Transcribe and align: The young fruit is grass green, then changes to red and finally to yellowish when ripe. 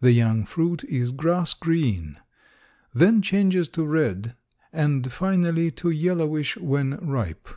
The 0.00 0.12
young 0.12 0.44
fruit 0.44 0.84
is 0.84 1.10
grass 1.10 1.52
green, 1.52 2.20
then 2.94 3.20
changes 3.22 3.68
to 3.70 3.84
red 3.84 4.36
and 4.72 5.10
finally 5.10 5.72
to 5.72 5.90
yellowish 5.90 6.56
when 6.58 6.90
ripe. 7.04 7.48